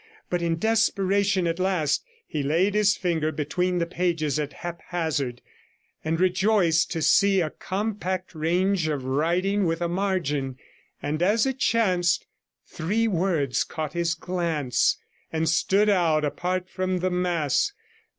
[0.31, 5.43] But in desperation at last he laid his finger between the pages at haphazard,
[6.03, 10.57] and rejoiced to see a compact range of writing with a margin,
[11.03, 12.25] and as it chanced,
[12.65, 14.97] three words caught his glance
[15.31, 17.71] and stood out apart from the mass.